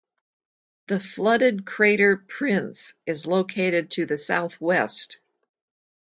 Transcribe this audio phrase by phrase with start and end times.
[0.87, 5.19] The flooded crater Prinz is located to the southwest.